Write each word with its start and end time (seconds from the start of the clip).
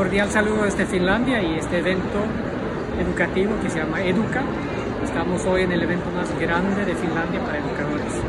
cordial 0.00 0.30
saludo 0.30 0.62
desde 0.62 0.86
Finlandia 0.86 1.42
y 1.42 1.58
este 1.58 1.80
evento 1.80 2.20
educativo 2.98 3.52
que 3.62 3.68
se 3.68 3.80
llama 3.80 4.02
Educa. 4.02 4.40
Estamos 5.04 5.44
hoy 5.44 5.64
en 5.64 5.72
el 5.72 5.82
evento 5.82 6.06
más 6.16 6.26
grande 6.40 6.86
de 6.86 6.94
Finlandia 6.94 7.38
para 7.44 7.58
educadores. 7.58 8.22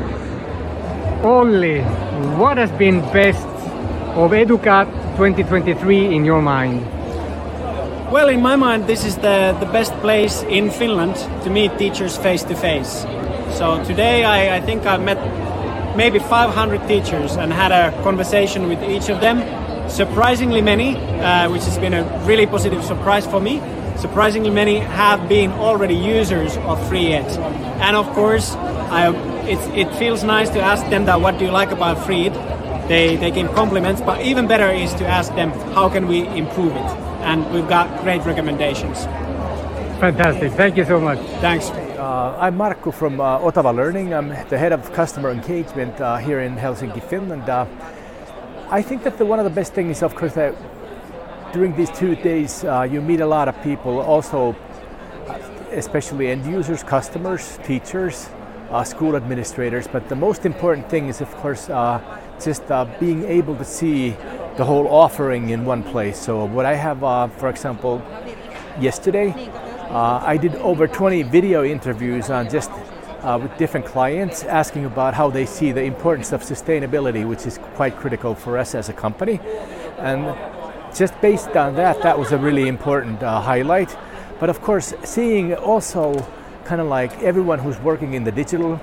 Olli, 1.22 1.80
what 2.36 2.58
has 2.58 2.70
been 2.72 3.00
best 3.10 3.48
of 4.14 4.34
Educa 4.34 4.86
2023 5.16 6.14
in 6.14 6.26
your 6.26 6.42
mind? 6.42 6.82
Well, 8.12 8.28
in 8.28 8.42
my 8.42 8.54
mind, 8.54 8.86
this 8.86 9.06
is 9.06 9.16
the, 9.16 9.56
the 9.58 9.66
best 9.72 9.94
place 10.02 10.44
in 10.50 10.70
Finland 10.70 11.16
to 11.42 11.48
meet 11.48 11.78
teachers 11.78 12.18
face 12.18 12.44
to 12.48 12.54
face. 12.54 13.06
So 13.56 13.82
today 13.84 14.24
I, 14.26 14.58
I 14.58 14.60
think 14.60 14.84
I've 14.84 15.02
met 15.02 15.16
maybe 15.96 16.18
500 16.18 16.86
teachers 16.86 17.36
and 17.36 17.50
had 17.50 17.72
a 17.72 17.92
conversation 18.02 18.68
with 18.68 18.82
each 18.82 19.08
of 19.08 19.22
them. 19.22 19.61
Surprisingly 19.88 20.62
many, 20.62 20.96
uh, 20.96 21.50
which 21.50 21.64
has 21.64 21.78
been 21.78 21.94
a 21.94 22.04
really 22.24 22.46
positive 22.46 22.84
surprise 22.84 23.26
for 23.26 23.40
me. 23.40 23.60
Surprisingly 23.96 24.50
many 24.50 24.78
have 24.78 25.28
been 25.28 25.52
already 25.52 25.94
users 25.94 26.56
of 26.58 26.78
FreeEd. 26.88 27.24
And 27.80 27.96
of 27.96 28.06
course, 28.14 28.54
I, 28.54 29.12
it 29.46 29.94
feels 29.96 30.24
nice 30.24 30.50
to 30.50 30.60
ask 30.60 30.88
them 30.90 31.04
that 31.06 31.20
what 31.20 31.38
do 31.38 31.44
you 31.44 31.50
like 31.50 31.70
about 31.70 31.98
FreeEd? 31.98 32.88
They, 32.88 33.16
they 33.16 33.30
give 33.30 33.52
compliments, 33.54 34.00
but 34.00 34.22
even 34.22 34.46
better 34.46 34.68
is 34.68 34.92
to 34.94 35.06
ask 35.06 35.34
them 35.34 35.50
how 35.74 35.88
can 35.88 36.08
we 36.08 36.26
improve 36.26 36.74
it? 36.74 37.12
and 37.22 37.48
we've 37.52 37.68
got 37.68 38.02
great 38.02 38.24
recommendations. 38.24 39.04
Fantastic. 40.00 40.52
Thank 40.52 40.76
you 40.76 40.84
so 40.84 41.00
much. 41.00 41.18
Thanks. 41.40 41.70
Uh, 41.70 42.36
I'm 42.40 42.56
Marco 42.56 42.90
from 42.90 43.20
uh, 43.20 43.38
Otava 43.38 43.74
Learning. 43.74 44.12
I'm 44.12 44.28
the 44.48 44.58
head 44.58 44.72
of 44.72 44.92
customer 44.92 45.30
engagement 45.30 46.00
uh, 46.00 46.16
here 46.16 46.40
in 46.40 46.56
Helsinki, 46.56 47.00
Finland. 47.08 47.48
Uh, 48.72 48.76
I 48.76 48.82
think 48.82 49.02
that 49.04 49.18
the, 49.18 49.26
one 49.26 49.38
of 49.38 49.44
the 49.44 49.50
best 49.50 49.74
things, 49.74 50.02
of 50.02 50.14
course, 50.14 50.34
that 50.34 50.54
during 51.52 51.76
these 51.76 51.90
two 51.90 52.16
days 52.16 52.64
uh, 52.64 52.82
you 52.90 53.00
meet 53.02 53.20
a 53.20 53.26
lot 53.26 53.48
of 53.48 53.62
people, 53.62 54.00
also, 54.00 54.56
uh, 55.28 55.38
especially 55.72 56.28
end 56.28 56.46
users, 56.46 56.82
customers, 56.82 57.58
teachers, 57.64 58.28
school 58.84 59.16
administrators. 59.16 59.86
But 59.86 60.08
the 60.08 60.16
most 60.16 60.46
important 60.46 60.88
thing 60.88 61.08
is, 61.08 61.20
of 61.20 61.30
course, 61.36 61.66
just 62.42 62.62
being 62.98 63.24
able 63.24 63.54
to 63.56 63.64
see 63.64 64.16
the 64.56 64.64
whole 64.64 64.88
offering 64.88 65.50
in 65.50 65.66
one 65.66 65.82
place. 65.82 66.18
So 66.18 66.46
what 66.46 66.64
I 66.64 66.74
have, 66.74 67.04
uh, 67.04 67.28
for 67.28 67.50
example, 67.50 68.00
yesterday, 68.80 69.34
uh, 69.90 70.22
I 70.24 70.38
did 70.38 70.54
over 70.56 70.88
20 70.88 71.22
video 71.24 71.64
interviews 71.64 72.30
on 72.30 72.48
just 72.48 72.70
uh, 73.22 73.38
with 73.40 73.56
different 73.56 73.86
clients, 73.86 74.44
asking 74.44 74.84
about 74.84 75.14
how 75.14 75.30
they 75.30 75.46
see 75.46 75.72
the 75.72 75.82
importance 75.82 76.32
of 76.32 76.42
sustainability, 76.42 77.26
which 77.26 77.46
is 77.46 77.58
quite 77.74 77.96
critical 77.96 78.34
for 78.34 78.58
us 78.58 78.74
as 78.74 78.88
a 78.88 78.92
company. 78.92 79.40
And 79.98 80.34
just 80.94 81.18
based 81.20 81.56
on 81.56 81.76
that, 81.76 82.02
that 82.02 82.18
was 82.18 82.32
a 82.32 82.38
really 82.38 82.68
important 82.68 83.22
uh, 83.22 83.40
highlight. 83.40 83.96
But 84.40 84.50
of 84.50 84.60
course, 84.60 84.92
seeing 85.04 85.54
also 85.54 86.14
kind 86.64 86.80
of 86.80 86.88
like 86.88 87.12
everyone 87.22 87.58
who's 87.58 87.78
working 87.78 88.14
in 88.14 88.24
the 88.24 88.32
digital 88.32 88.74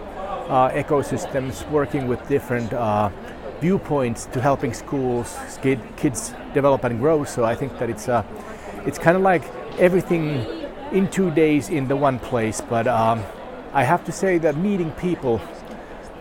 uh, 0.47 0.71
ecosystems, 0.71 1.69
working 1.69 2.07
with 2.07 2.25
different 2.27 2.73
uh, 2.73 3.09
viewpoints 3.59 4.25
to 4.27 4.41
helping 4.41 4.73
schools, 4.73 5.37
kids 5.97 6.33
develop 6.53 6.83
and 6.85 6.99
grow. 6.99 7.23
So 7.25 7.43
I 7.43 7.55
think 7.55 7.77
that 7.79 7.89
it's 7.89 8.07
uh, 8.07 8.23
it's 8.85 8.97
kind 8.97 9.17
of 9.17 9.21
like 9.21 9.43
everything 9.77 10.45
in 10.91 11.09
two 11.09 11.29
days 11.31 11.69
in 11.69 11.87
the 11.87 11.95
one 11.95 12.19
place. 12.19 12.61
But 12.61 12.87
um, 12.87 13.23
I 13.73 13.83
have 13.83 14.03
to 14.05 14.11
say 14.11 14.37
that 14.39 14.57
meeting 14.57 14.91
people 14.91 15.39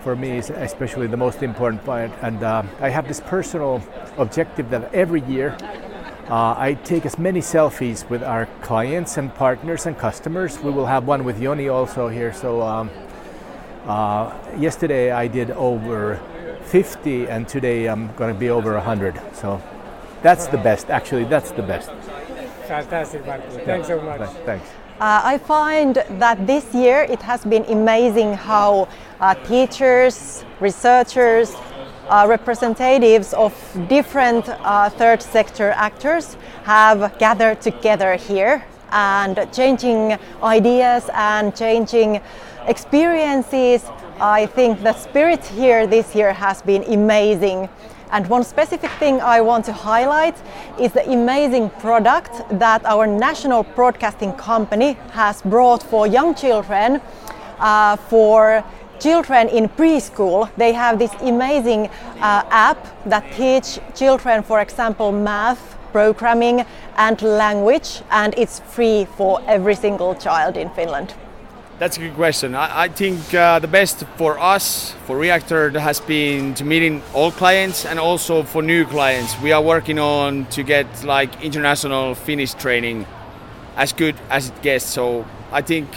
for 0.02 0.14
me 0.14 0.38
is 0.38 0.50
especially 0.50 1.06
the 1.06 1.16
most 1.16 1.42
important 1.42 1.84
part. 1.84 2.10
And 2.22 2.42
uh, 2.42 2.62
I 2.80 2.90
have 2.90 3.08
this 3.08 3.20
personal 3.20 3.82
objective 4.16 4.70
that 4.70 4.92
every 4.92 5.22
year 5.22 5.56
uh, 6.28 6.54
I 6.58 6.78
take 6.84 7.06
as 7.06 7.18
many 7.18 7.40
selfies 7.40 8.08
with 8.10 8.22
our 8.22 8.46
clients 8.60 9.16
and 9.16 9.34
partners 9.34 9.86
and 9.86 9.96
customers. 9.96 10.58
We 10.60 10.70
will 10.70 10.86
have 10.86 11.06
one 11.06 11.24
with 11.24 11.40
Yoni 11.40 11.68
also 11.68 12.08
here. 12.08 12.34
So 12.34 12.60
um, 12.62 12.90
uh, 13.86 14.36
yesterday 14.58 15.10
I 15.10 15.26
did 15.26 15.50
over 15.52 16.20
50 16.64 17.28
and 17.28 17.48
today 17.48 17.86
I'm 17.86 18.14
going 18.14 18.32
to 18.32 18.38
be 18.38 18.50
over 18.50 18.74
100 18.74 19.18
so 19.34 19.62
that's 20.20 20.48
the 20.48 20.58
best 20.58 20.90
actually 20.90 21.24
that's 21.24 21.50
the 21.52 21.62
best 21.62 21.90
fantastic 22.66 23.24
Marco. 23.24 23.48
thanks 23.64 23.88
so 23.88 24.02
much 24.02 24.28
thanks 24.44 24.68
uh, 25.00 25.20
I 25.24 25.38
find 25.38 25.94
that 25.94 26.46
this 26.46 26.74
year 26.74 27.02
it 27.02 27.22
has 27.22 27.44
been 27.44 27.64
amazing 27.64 28.34
how 28.34 28.88
uh, 29.20 29.34
teachers, 29.34 30.44
researchers, 30.60 31.54
uh, 32.08 32.26
representatives 32.28 33.32
of 33.34 33.52
different 33.88 34.48
uh, 34.48 34.90
third 34.90 35.22
sector 35.22 35.70
actors 35.70 36.36
have 36.64 37.18
gathered 37.18 37.60
together 37.60 38.16
here 38.16 38.64
and 38.90 39.46
changing 39.52 40.18
ideas 40.42 41.08
and 41.12 41.54
changing 41.54 42.20
experiences 42.66 43.84
I 44.20 44.46
think 44.46 44.82
the 44.82 44.94
spirit 44.94 45.44
here 45.46 45.86
this 45.86 46.12
year 46.12 46.32
has 46.32 46.60
been 46.60 46.82
amazing. 46.92 47.68
And 48.10 48.26
one 48.28 48.44
specific 48.44 48.90
thing 48.92 49.20
I 49.20 49.40
want 49.40 49.64
to 49.66 49.72
highlight 49.72 50.36
is 50.80 50.92
the 50.92 51.06
amazing 51.10 51.70
product 51.70 52.32
that 52.58 52.84
our 52.86 53.06
national 53.06 53.64
broadcasting 53.64 54.32
company 54.32 54.96
has 55.12 55.42
brought 55.42 55.82
for 55.82 56.06
young 56.06 56.34
children, 56.34 57.00
uh, 57.58 57.96
for 57.96 58.64
children 58.98 59.48
in 59.48 59.68
preschool. 59.68 60.50
They 60.56 60.72
have 60.72 60.98
this 60.98 61.12
amazing 61.20 61.88
uh, 62.20 62.44
app 62.50 62.78
that 63.04 63.30
teach 63.32 63.78
children, 63.94 64.42
for 64.42 64.60
example, 64.60 65.12
math, 65.12 65.76
programming, 65.92 66.64
and 66.96 67.20
language, 67.22 68.02
and 68.10 68.34
it's 68.36 68.60
free 68.60 69.04
for 69.04 69.40
every 69.46 69.74
single 69.74 70.14
child 70.14 70.56
in 70.56 70.70
Finland. 70.70 71.14
That's 71.78 71.96
a 71.96 72.00
good 72.00 72.14
question. 72.14 72.56
I, 72.56 72.82
I 72.82 72.88
think 72.88 73.32
uh, 73.32 73.60
the 73.60 73.68
best 73.68 74.02
for 74.16 74.36
us, 74.36 74.94
for 75.06 75.16
Reactor, 75.16 75.78
has 75.78 76.00
been 76.00 76.54
to 76.54 76.64
meeting 76.64 77.02
all 77.14 77.30
clients 77.30 77.86
and 77.86 78.00
also 78.00 78.42
for 78.42 78.62
new 78.62 78.84
clients. 78.84 79.40
We 79.40 79.52
are 79.52 79.62
working 79.62 80.00
on 80.00 80.46
to 80.46 80.64
get 80.64 81.04
like 81.04 81.40
international 81.40 82.16
Finnish 82.16 82.54
training 82.54 83.06
as 83.76 83.92
good 83.92 84.16
as 84.28 84.48
it 84.48 84.60
gets. 84.60 84.86
So 84.86 85.24
I 85.52 85.62
think 85.62 85.88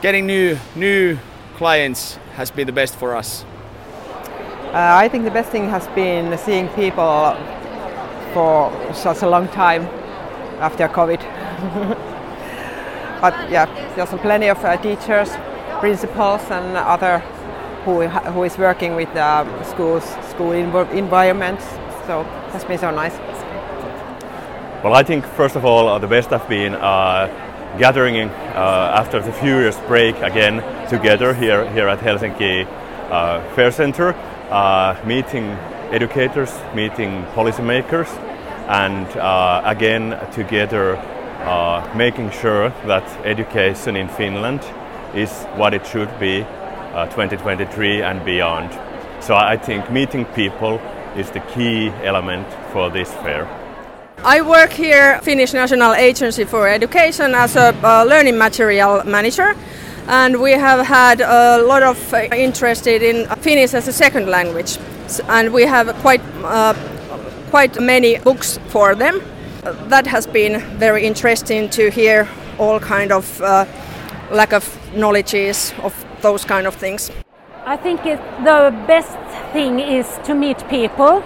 getting 0.00 0.26
new 0.26 0.56
new 0.74 1.18
clients 1.56 2.16
has 2.36 2.50
been 2.50 2.66
the 2.66 2.72
best 2.72 2.96
for 2.96 3.14
us. 3.14 3.44
Uh, 4.72 4.96
I 5.04 5.10
think 5.10 5.24
the 5.24 5.30
best 5.30 5.50
thing 5.50 5.68
has 5.68 5.86
been 5.88 6.38
seeing 6.38 6.68
people 6.68 7.36
for 8.32 8.72
such 8.94 9.20
a 9.20 9.28
long 9.28 9.46
time 9.48 9.82
after 10.58 10.88
COVID. 10.88 12.06
but 13.20 13.34
yeah, 13.50 13.66
there's 13.94 14.10
plenty 14.20 14.48
of 14.48 14.64
uh, 14.64 14.76
teachers, 14.76 15.30
principals, 15.80 16.42
and 16.50 16.76
other 16.76 17.18
who 17.84 18.08
who 18.08 18.44
is 18.44 18.56
working 18.58 18.94
with 18.94 19.14
um, 19.16 19.48
schools, 19.64 20.04
school 20.30 20.52
environments. 20.52 21.64
So 22.06 22.20
it 22.20 22.52
has 22.52 22.64
been 22.64 22.78
so 22.78 22.90
nice. 22.90 23.16
Well, 24.82 24.94
I 24.94 25.02
think 25.02 25.26
first 25.26 25.56
of 25.56 25.64
all, 25.64 25.88
uh, 25.88 25.98
the 25.98 26.06
best 26.06 26.30
have 26.30 26.48
been 26.48 26.74
uh, 26.74 27.28
gathering 27.78 28.16
uh, 28.18 29.00
after 29.00 29.20
the 29.20 29.32
few 29.32 29.58
years 29.58 29.76
break 29.86 30.16
again 30.16 30.62
together 30.88 31.34
here 31.34 31.70
here 31.72 31.88
at 31.88 31.98
Helsinki 31.98 32.66
uh, 33.10 33.42
Fair 33.54 33.70
Center, 33.70 34.14
uh, 34.50 34.96
meeting 35.04 35.44
educators, 35.92 36.52
meeting 36.74 37.24
policymakers, 37.34 38.08
and 38.68 39.06
again 39.66 40.18
together 40.32 40.96
uh, 41.44 41.88
making 41.96 42.30
sure 42.30 42.70
that 42.86 43.04
education 43.24 43.96
in 43.96 44.08
Finland 44.08 44.60
is 45.14 45.30
what 45.56 45.74
it 45.74 45.86
should 45.86 46.10
be 46.18 46.42
uh, 46.94 47.06
2023 47.06 48.02
and 48.02 48.24
beyond. 48.24 48.70
So 49.20 49.34
I 49.34 49.56
think 49.56 49.90
meeting 49.90 50.24
people 50.26 50.80
is 51.16 51.30
the 51.30 51.40
key 51.40 51.88
element 52.04 52.46
for 52.72 52.90
this 52.90 53.12
fair. 53.14 53.48
I 54.22 54.42
work 54.42 54.70
here 54.70 55.18
Finnish 55.22 55.54
National 55.54 55.94
Agency 55.94 56.44
for 56.44 56.68
Education 56.68 57.34
as 57.34 57.56
a 57.56 57.74
uh, 57.82 58.04
learning 58.04 58.36
material 58.36 59.02
manager 59.04 59.54
and 60.08 60.40
we 60.40 60.52
have 60.52 60.86
had 60.86 61.20
a 61.20 61.62
lot 61.62 61.82
of 61.82 62.14
interest 62.32 62.86
in 62.86 63.26
Finnish 63.36 63.74
as 63.74 63.88
a 63.88 63.92
second 63.92 64.28
language 64.28 64.78
and 65.28 65.52
we 65.52 65.62
have 65.62 65.94
quite 66.02 66.20
uh, 66.44 66.74
quite 67.50 67.80
many 67.80 68.18
books 68.18 68.58
for 68.68 68.94
them 68.94 69.20
that 69.62 70.06
has 70.06 70.26
been 70.26 70.60
very 70.78 71.06
interesting 71.06 71.68
to 71.70 71.90
hear 71.90 72.28
all 72.58 72.80
kind 72.80 73.12
of 73.12 73.40
uh, 73.40 73.64
lack 74.30 74.52
of 74.52 74.64
knowledges 74.94 75.72
of 75.82 75.94
those 76.22 76.44
kind 76.44 76.66
of 76.66 76.74
things. 76.74 77.10
I 77.64 77.76
think 77.76 78.06
it, 78.06 78.18
the 78.44 78.74
best 78.86 79.16
thing 79.52 79.80
is 79.80 80.06
to 80.24 80.34
meet 80.34 80.58
people, 80.68 81.22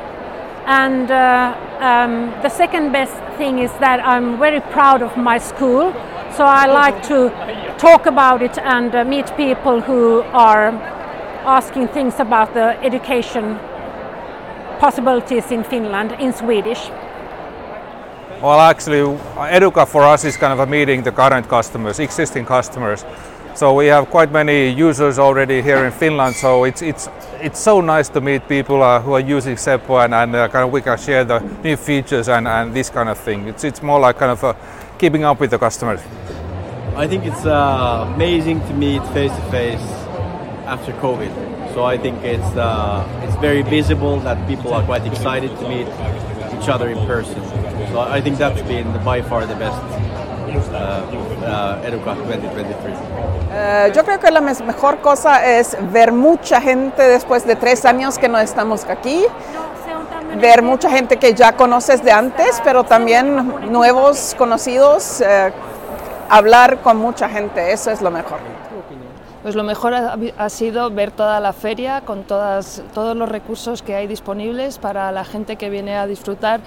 and 0.67 1.11
uh, 1.11 1.57
um, 1.81 2.31
the 2.43 2.49
second 2.49 2.93
best 2.93 3.15
thing 3.39 3.59
is 3.59 3.71
that 3.81 4.01
I'm 4.05 4.39
very 4.39 4.61
proud 4.61 5.03
of 5.03 5.17
my 5.17 5.39
school. 5.39 5.93
So 6.37 6.45
I 6.45 6.67
like 6.67 7.03
to 7.05 7.31
talk 7.79 8.07
about 8.07 8.43
it 8.43 8.59
and 8.59 8.95
uh, 8.95 9.05
meet 9.05 9.37
people 9.37 9.81
who 9.81 10.23
are 10.33 10.71
asking 11.47 11.89
things 11.89 12.19
about 12.19 12.55
the 12.55 12.77
education 12.83 13.59
possibilities 14.81 15.53
in 15.53 15.63
Finland 15.63 16.13
in 16.19 16.33
Swedish. 16.33 16.91
Well, 18.43 18.61
actually, 18.61 19.17
Educa 19.37 19.87
for 19.87 20.03
us 20.03 20.25
is 20.25 20.37
kind 20.37 20.53
of 20.53 20.61
a 20.61 20.67
meeting 20.67 21.03
the 21.03 21.13
current 21.13 21.49
customers, 21.49 21.99
existing 21.99 22.45
customers. 22.45 23.05
So 23.55 23.73
we 23.73 23.87
have 23.87 24.11
quite 24.11 24.33
many 24.33 24.69
users 24.69 25.19
already 25.19 25.63
here 25.63 25.85
in 25.87 25.93
Finland. 25.93 26.35
So 26.35 26.65
it's 26.65 26.83
it's 26.83 27.09
it's 27.41 27.61
so 27.61 27.81
nice 27.81 28.09
to 28.11 28.21
meet 28.21 28.49
people 28.49 28.83
uh, 28.83 29.01
who 29.01 29.13
are 29.15 29.21
using 29.21 29.57
Seppo 29.57 30.05
and, 30.05 30.13
and 30.13 30.35
uh, 30.35 30.49
kind 30.49 30.65
of 30.65 30.73
we 30.73 30.83
can 30.83 30.99
share 30.99 31.25
the 31.25 31.39
new 31.63 31.77
features 31.77 32.29
and, 32.29 32.49
and 32.49 32.75
this 32.75 32.91
kind 32.91 33.09
of 33.09 33.17
thing. 33.19 33.47
It's 33.49 33.63
it's 33.65 33.81
more 33.83 34.01
like 34.01 34.19
kind 34.19 34.33
of 34.33 34.43
uh, 34.43 34.55
keeping 34.99 35.25
up 35.25 35.39
with 35.41 35.51
the 35.51 35.59
customers. 35.59 36.01
I 36.97 37.07
think 37.07 37.25
it's 37.25 37.47
uh, 37.47 38.11
amazing 38.15 38.61
to 38.61 38.75
meet 38.75 39.03
face 39.13 39.33
to 39.33 39.43
face 39.51 39.87
after 40.67 40.93
COVID. 40.95 41.31
So 41.75 41.85
I 41.85 41.97
think 41.97 42.23
it's 42.25 42.57
uh, 42.57 43.07
it's 43.23 43.37
very 43.37 43.63
visible 43.63 44.19
that 44.21 44.37
people 44.49 44.75
are 44.75 44.85
quite 44.85 45.07
excited 45.07 45.51
to 45.59 45.69
meet 45.69 45.87
each 46.59 46.69
other 46.69 46.89
in 46.89 46.99
person. 47.07 47.41
So 47.95 48.01
I 48.01 48.21
think 48.21 48.39
that's 48.39 48.61
been 48.63 48.91
by 49.05 49.23
far 49.23 49.47
the 49.47 49.55
best 49.55 49.81
uh, 50.73 51.07
uh, 51.47 51.87
Educa 51.87 52.17
2023. 52.17 52.93
Eh, 53.53 53.93
yo 53.95 54.03
creo 54.03 54.19
que 54.19 54.33
la 54.33 54.41
mejor 54.41 54.99
cosa 54.99 55.47
es 55.47 55.77
ver 55.93 56.11
mucha 56.11 56.61
gente 56.61 57.05
después 57.05 57.47
de 57.47 57.55
tres 57.55 57.85
años 57.85 58.19
que 58.19 58.29
no 58.29 58.41
estamos 58.41 58.85
aquí, 58.87 59.25
ver 60.41 60.63
mucha 60.63 60.91
gente 60.91 61.19
que 61.19 61.35
ya 61.35 61.53
conoces 61.53 62.03
de 62.03 62.11
antes, 62.11 62.61
pero 62.65 62.83
también 62.83 63.71
nuevos 63.71 64.35
conocidos, 64.37 65.21
eh, 65.21 65.53
hablar 66.29 66.79
con 66.79 66.97
mucha 66.97 67.29
gente, 67.29 67.71
eso 67.71 67.93
es 67.93 68.03
lo 68.03 68.11
mejor. 68.11 68.41
Pues 69.45 69.57
lo 69.57 69.63
mejor 69.63 69.93
ha, 69.93 70.49
sido 70.49 70.89
ver 70.89 71.11
toda 71.11 71.39
la 71.39 71.53
feria 71.53 72.01
con 72.01 72.25
todos 72.25 72.81
los 72.97 73.29
recursos 73.29 73.83
que 73.83 73.95
hay 73.95 74.07
disponibles 74.07 74.79
para 74.79 75.13
la 75.13 75.23
gente 75.27 75.57
que 75.57 75.69
viene 75.69 75.97
a 75.97 76.07
disfrutar 76.07 76.63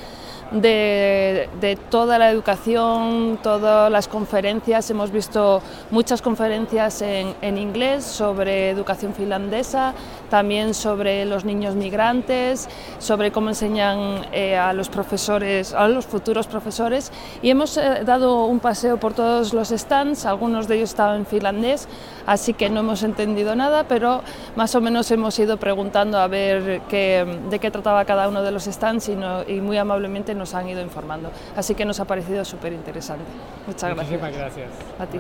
de, 0.51 1.79
toda 1.89 2.17
la 2.17 2.29
educación, 2.29 3.39
todas 3.41 3.91
las 3.91 4.07
conferencias. 4.07 4.89
Hemos 4.89 5.11
visto 5.11 5.61
muchas 5.91 6.21
conferencias 6.21 7.01
en, 7.01 7.33
en 7.41 7.57
inglés 7.57 8.03
sobre 8.03 8.69
educación 8.69 9.13
finlandesa, 9.13 9.93
también 10.29 10.73
sobre 10.73 11.25
los 11.25 11.45
niños 11.45 11.75
migrantes, 11.75 12.69
sobre 12.99 13.31
cómo 13.31 13.49
enseñan 13.49 14.25
eh, 14.31 14.57
a 14.57 14.73
los 14.73 14.89
profesores, 14.89 15.73
a 15.73 15.87
los 15.87 16.05
futuros 16.05 16.47
profesores. 16.47 17.11
Y 17.41 17.49
hemos 17.49 17.77
eh, 17.77 18.03
dado 18.05 18.45
un 18.45 18.59
paseo 18.59 18.97
por 18.97 19.13
todos 19.13 19.53
los 19.53 19.69
stands, 19.69 20.25
algunos 20.25 20.67
de 20.67 20.75
ellos 20.75 20.91
estaban 20.91 21.17
en 21.17 21.25
finlandés, 21.25 21.87
así 22.25 22.53
que 22.53 22.66
no 22.69 22.81
hemos 22.81 23.03
entendido 23.03 23.55
nada, 23.55 23.85
pero 23.85 24.21
más 24.55 24.73
o 24.75 24.81
menos 24.81 25.09
hemos 25.11 25.37
ido 25.39 25.57
preguntando 25.57 26.17
a 26.19 26.27
ver 26.27 26.81
qué, 26.89 27.25
de 27.49 27.59
qué 27.59 27.71
trataba 27.71 28.05
cada 28.05 28.27
uno 28.27 28.41
de 28.43 28.51
los 28.51 28.63
stands 28.65 29.09
y, 29.09 29.15
no- 29.15 29.43
y 29.47 29.61
muy 29.61 29.77
amablemente 29.77 30.33
nos 30.35 30.53
han 30.53 30.67
ido 30.69 30.81
informando. 30.81 31.29
Así 31.55 31.75
que 31.75 31.85
nos 31.85 31.99
ha 31.99 32.05
parecido 32.05 32.43
súper 32.45 32.73
interesante. 32.73 33.25
Muchas 33.65 33.93
gracias. 33.95 34.21
Muchísimas 34.21 34.35
gracias. 34.37 34.67
A 34.99 35.05
ti. 35.05 35.19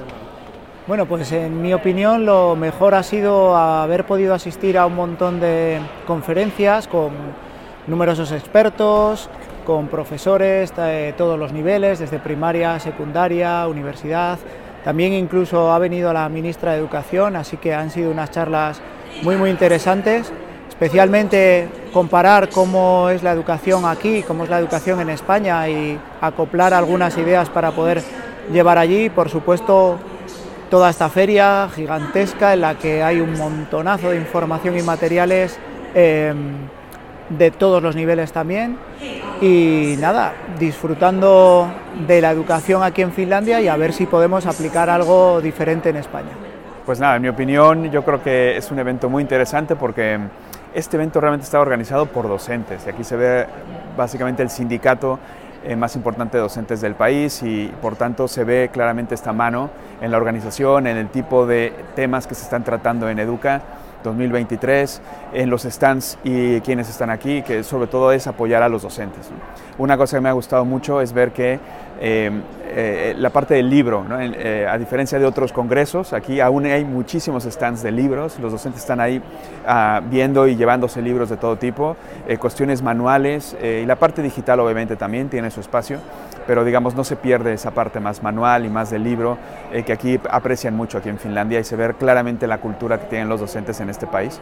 Bueno, 0.87 1.05
pues 1.05 1.31
en 1.33 1.61
mi 1.61 1.73
opinión 1.73 2.25
lo 2.25 2.55
mejor 2.55 2.95
ha 2.95 3.03
sido 3.03 3.55
haber 3.57 4.05
podido 4.05 4.33
asistir 4.33 4.77
a 4.77 4.85
un 4.85 4.95
montón 4.95 5.39
de 5.41 5.79
conferencias 6.05 6.87
con 6.87 7.11
numerosos 7.87 8.31
expertos, 8.31 9.29
con 9.65 9.87
profesores 9.87 10.73
de 10.75 11.13
todos 11.17 11.37
los 11.37 11.51
niveles, 11.51 11.99
desde 11.99 12.19
primaria, 12.19 12.79
secundaria, 12.79 13.67
universidad. 13.67 14.39
También 14.87 15.11
incluso 15.11 15.73
ha 15.73 15.79
venido 15.79 16.13
la 16.13 16.29
ministra 16.29 16.71
de 16.71 16.77
Educación, 16.77 17.35
así 17.35 17.57
que 17.57 17.73
han 17.73 17.91
sido 17.91 18.09
unas 18.09 18.31
charlas 18.31 18.79
muy 19.21 19.35
muy 19.35 19.49
interesantes, 19.49 20.31
especialmente 20.69 21.67
comparar 21.91 22.47
cómo 22.47 23.09
es 23.09 23.21
la 23.21 23.33
educación 23.33 23.83
aquí, 23.83 24.23
cómo 24.25 24.45
es 24.45 24.49
la 24.49 24.59
educación 24.59 25.01
en 25.01 25.09
España 25.09 25.67
y 25.67 25.99
acoplar 26.21 26.73
algunas 26.73 27.17
ideas 27.17 27.49
para 27.49 27.71
poder 27.71 28.01
llevar 28.49 28.77
allí, 28.77 29.09
por 29.09 29.27
supuesto, 29.27 29.99
toda 30.69 30.89
esta 30.89 31.09
feria 31.09 31.67
gigantesca 31.75 32.53
en 32.53 32.61
la 32.61 32.75
que 32.75 33.03
hay 33.03 33.19
un 33.19 33.37
montonazo 33.37 34.11
de 34.11 34.15
información 34.15 34.79
y 34.79 34.83
materiales 34.83 35.59
eh, 35.95 36.33
de 37.29 37.51
todos 37.51 37.81
los 37.81 37.95
niveles 37.95 38.31
también. 38.31 38.77
Y 39.41 39.95
nada, 39.99 40.33
disfrutando 40.59 41.67
de 42.07 42.21
la 42.21 42.31
educación 42.31 42.83
aquí 42.83 43.01
en 43.01 43.11
Finlandia 43.11 43.61
y 43.61 43.67
a 43.67 43.75
ver 43.75 43.93
si 43.93 44.05
podemos 44.05 44.45
aplicar 44.45 44.89
algo 44.89 45.41
diferente 45.41 45.89
en 45.89 45.97
España. 45.97 46.31
Pues 46.85 46.99
nada, 46.99 47.17
en 47.17 47.21
mi 47.21 47.27
opinión 47.27 47.91
yo 47.91 48.03
creo 48.03 48.23
que 48.23 48.57
es 48.57 48.71
un 48.71 48.79
evento 48.79 49.09
muy 49.09 49.21
interesante 49.21 49.75
porque 49.75 50.19
este 50.73 50.95
evento 50.95 51.19
realmente 51.19 51.43
está 51.43 51.59
organizado 51.59 52.05
por 52.05 52.27
docentes 52.27 52.85
y 52.85 52.89
aquí 52.89 53.03
se 53.03 53.15
ve 53.15 53.45
básicamente 53.97 54.41
el 54.41 54.49
sindicato 54.49 55.19
eh, 55.65 55.75
más 55.75 55.95
importante 55.95 56.37
de 56.37 56.43
docentes 56.43 56.79
del 56.79 56.95
país 56.95 57.43
y 57.43 57.67
por 57.81 57.95
tanto 57.95 58.27
se 58.27 58.43
ve 58.43 58.69
claramente 58.71 59.15
esta 59.15 59.33
mano 59.33 59.69
en 60.01 60.11
la 60.11 60.17
organización, 60.17 60.87
en 60.87 60.97
el 60.97 61.09
tipo 61.09 61.45
de 61.45 61.73
temas 61.95 62.25
que 62.25 62.35
se 62.35 62.43
están 62.43 62.63
tratando 62.63 63.09
en 63.09 63.19
Educa 63.19 63.61
2023, 64.07 65.01
en 65.33 65.49
los 65.49 65.63
stands 65.63 66.17
y 66.23 66.61
quienes 66.61 66.89
están 66.89 67.09
aquí, 67.09 67.43
que 67.43 67.63
sobre 67.63 67.87
todo 67.87 68.11
es 68.11 68.27
apoyar 68.27 68.63
a 68.63 68.69
los 68.69 68.81
docentes. 68.81 69.29
Una 69.77 69.97
cosa 69.97 70.17
que 70.17 70.21
me 70.21 70.29
ha 70.29 70.33
gustado 70.33 70.65
mucho 70.65 71.01
es 71.01 71.13
ver 71.13 71.31
que 71.31 71.59
eh, 71.99 72.31
eh, 72.69 73.15
la 73.17 73.29
parte 73.29 73.55
del 73.55 73.69
libro, 73.69 74.03
¿no? 74.03 74.19
Eh, 74.19 74.67
a 74.67 74.77
diferencia 74.77 75.17
de 75.17 75.25
otros 75.25 75.51
congresos, 75.51 76.13
aquí 76.13 76.39
aún 76.39 76.65
hay 76.65 76.85
muchísimos 76.85 77.43
stands 77.45 77.81
de 77.81 77.91
libros, 77.91 78.37
los 78.39 78.51
docentes 78.51 78.81
están 78.81 78.99
ahí 78.99 79.21
ah, 79.65 80.01
viendo 80.09 80.47
y 80.47 80.55
llevándose 80.55 81.01
libros 81.01 81.29
de 81.29 81.37
todo 81.37 81.55
tipo, 81.57 81.95
eh, 82.27 82.37
cuestiones 82.37 82.81
manuales 82.81 83.55
eh, 83.61 83.81
y 83.83 83.85
la 83.85 83.95
parte 83.95 84.21
digital 84.21 84.59
obviamente 84.59 84.95
también 84.95 85.29
tiene 85.29 85.49
su 85.49 85.59
espacio, 85.59 85.99
pero 86.45 86.63
digamos 86.63 86.93
no 86.93 87.03
se 87.03 87.15
pierde 87.15 87.53
esa 87.53 87.71
parte 87.71 87.99
más 87.99 88.21
manual 88.21 88.65
y 88.65 88.69
más 88.69 88.89
del 88.89 89.03
libro 89.03 89.37
eh, 89.71 89.83
que 89.83 89.93
aquí 89.93 90.19
aprecian 90.29 90.75
mucho 90.75 90.97
aquí 90.97 91.09
en 91.09 91.19
Finlandia 91.19 91.59
y 91.59 91.63
se 91.63 91.75
ve 91.75 91.93
claramente 91.93 92.47
la 92.47 92.59
cultura 92.59 92.99
que 92.99 93.07
tienen 93.07 93.29
los 93.29 93.39
docentes 93.39 93.79
en 93.79 93.89
este 93.89 94.07
país. 94.07 94.39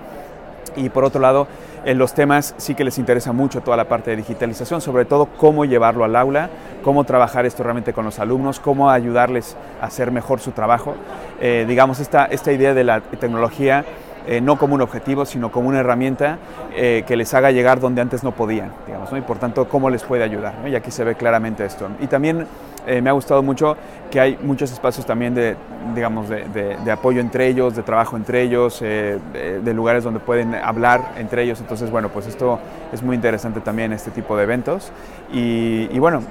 Y 0.75 0.89
por 0.89 1.03
otro 1.03 1.21
lado, 1.21 1.47
en 1.85 1.97
los 1.97 2.13
temas 2.13 2.55
sí 2.57 2.75
que 2.75 2.83
les 2.83 2.97
interesa 2.97 3.31
mucho 3.31 3.61
toda 3.61 3.77
la 3.77 3.87
parte 3.87 4.11
de 4.11 4.17
digitalización, 4.17 4.81
sobre 4.81 5.05
todo 5.05 5.27
cómo 5.37 5.65
llevarlo 5.65 6.03
al 6.03 6.15
aula, 6.15 6.49
cómo 6.83 7.03
trabajar 7.03 7.45
esto 7.45 7.63
realmente 7.63 7.93
con 7.93 8.05
los 8.05 8.19
alumnos, 8.19 8.59
cómo 8.59 8.89
ayudarles 8.89 9.55
a 9.81 9.85
hacer 9.85 10.11
mejor 10.11 10.39
su 10.39 10.51
trabajo. 10.51 10.95
Eh, 11.39 11.65
digamos, 11.67 11.99
esta, 11.99 12.25
esta 12.25 12.51
idea 12.51 12.73
de 12.73 12.83
la 12.83 13.01
tecnología 13.01 13.85
eh, 14.27 14.41
no 14.41 14.57
como 14.57 14.75
un 14.75 14.81
objetivo, 14.81 15.25
sino 15.25 15.51
como 15.51 15.69
una 15.69 15.79
herramienta 15.79 16.39
eh, 16.75 17.03
que 17.05 17.15
les 17.15 17.33
haga 17.33 17.51
llegar 17.51 17.79
donde 17.79 18.01
antes 18.01 18.23
no 18.23 18.31
podían, 18.31 18.71
digamos, 18.87 19.11
¿no? 19.11 19.17
y 19.17 19.21
por 19.21 19.37
tanto 19.37 19.67
cómo 19.67 19.89
les 19.89 20.03
puede 20.03 20.23
ayudar. 20.23 20.55
¿no? 20.61 20.67
Y 20.67 20.75
aquí 20.75 20.89
se 20.89 21.03
ve 21.03 21.15
claramente 21.15 21.63
esto. 21.63 21.87
Y 21.99 22.07
también 22.07 22.47
eh, 22.87 23.01
me 23.01 23.09
ha 23.09 23.13
gustado 23.13 23.43
mucho 23.43 23.77
que 24.09 24.19
hay 24.19 24.39
muchos 24.41 24.71
espacios 24.71 25.05
también 25.05 25.35
de, 25.35 25.55
digamos, 25.93 26.27
de, 26.29 26.91
apoyo 26.91 27.21
entre 27.21 27.47
ellos, 27.47 27.75
de 27.75 27.83
trabajo 27.83 28.15
entre 28.17 28.41
ellos, 28.41 28.79
de, 28.79 29.73
lugares 29.73 30.03
donde 30.03 30.19
pueden 30.19 30.55
hablar 30.55 31.13
entre 31.17 31.43
ellos. 31.43 31.59
Entonces, 31.59 31.91
bueno, 31.91 32.09
pues 32.09 32.27
esto 32.27 32.59
es 32.93 33.03
muy 33.03 33.15
interesante 33.15 33.59
también, 33.59 33.91
este 33.91 34.11
tipo 34.11 34.37
de 34.37 34.43
eventos. 34.43 34.91
Y, 35.33 35.99
bueno, 35.99 36.23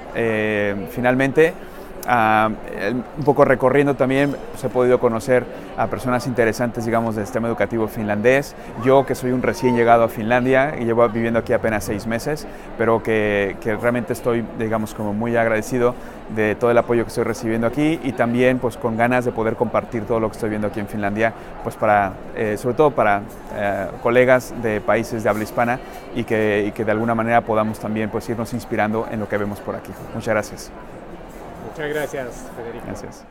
finalmente... 0.89 1.53
El- 2.07 3.03
un 3.17 3.23
poco 3.25 3.45
recorriendo 3.45 3.95
también 3.95 4.35
pues, 4.51 4.63
he 4.63 4.69
podido 4.69 4.99
conocer 4.99 5.43
a 5.77 5.87
personas 5.87 6.27
interesantes, 6.27 6.85
digamos, 6.85 7.15
del 7.15 7.25
sistema 7.25 7.47
educativo 7.47 7.87
finlandés. 7.87 8.55
Yo, 8.83 9.05
que 9.05 9.15
soy 9.15 9.31
un 9.31 9.41
recién 9.41 9.75
llegado 9.75 10.03
a 10.03 10.07
Finlandia 10.07 10.75
y 10.79 10.85
llevo 10.85 11.07
viviendo 11.09 11.39
aquí 11.39 11.53
apenas 11.53 11.83
seis 11.83 12.05
meses, 12.07 12.47
pero 12.77 13.01
que, 13.01 13.57
que 13.61 13.75
realmente 13.75 14.13
estoy, 14.13 14.45
digamos, 14.59 14.93
como 14.93 15.13
muy 15.13 15.35
agradecido 15.35 15.95
de 16.35 16.55
todo 16.55 16.71
el 16.71 16.77
apoyo 16.77 17.03
que 17.03 17.09
estoy 17.09 17.23
recibiendo 17.23 17.67
aquí 17.67 17.99
y 18.03 18.11
también, 18.13 18.59
pues, 18.59 18.77
con 18.77 18.97
ganas 18.97 19.25
de 19.25 19.31
poder 19.31 19.55
compartir 19.55 20.05
todo 20.05 20.19
lo 20.19 20.29
que 20.29 20.33
estoy 20.33 20.49
viendo 20.49 20.67
aquí 20.67 20.79
en 20.79 20.87
Finlandia, 20.87 21.33
pues, 21.63 21.75
para, 21.75 22.13
eh, 22.35 22.55
sobre 22.57 22.75
todo 22.75 22.91
para 22.91 23.21
eh, 23.55 23.87
colegas 24.01 24.53
de 24.61 24.79
países 24.81 25.23
de 25.23 25.29
habla 25.29 25.43
hispana 25.43 25.79
y 26.15 26.23
que, 26.23 26.65
y 26.67 26.71
que 26.71 26.85
de 26.85 26.91
alguna 26.91 27.15
manera 27.15 27.41
podamos 27.41 27.79
también, 27.79 28.09
pues, 28.09 28.29
irnos 28.29 28.53
inspirando 28.53 29.07
en 29.11 29.19
lo 29.19 29.27
que 29.27 29.37
vemos 29.37 29.59
por 29.59 29.75
aquí. 29.75 29.91
Muchas 30.13 30.33
gracias. 30.33 30.71
Muchas 31.75 31.89
gracias, 31.89 32.51
Federico. 32.55 32.85
Gracias. 32.85 33.25